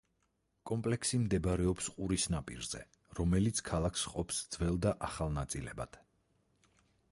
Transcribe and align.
კომპლექსი 0.69 1.19
მდებარეობს 1.25 1.89
ყურის 1.97 2.25
ნაპირზე, 2.35 2.81
რომელიც 3.19 3.63
ქალაქს 3.69 4.07
ჰყოფს 4.09 4.41
ძველ 4.57 4.83
და 4.89 4.97
ახალ 5.11 5.33
ნაწილებად. 5.39 6.03